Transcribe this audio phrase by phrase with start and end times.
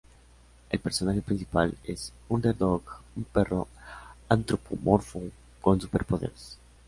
[0.71, 2.81] El personaje principal es Underdog,
[3.15, 3.67] un perro
[4.29, 5.21] antropomorfo
[5.61, 6.57] con superpoderes.